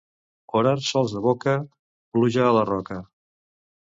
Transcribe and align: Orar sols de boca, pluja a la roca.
Orar 0.59 0.71
sols 0.85 1.13
de 1.17 1.21
boca, 1.25 1.53
pluja 2.17 2.47
a 2.47 2.57
la 2.61 2.63
roca. 2.73 3.01